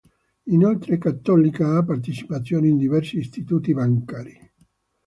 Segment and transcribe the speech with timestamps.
[0.45, 4.35] Inoltre Cattolica ha partecipazioni in diversi istituti bancari.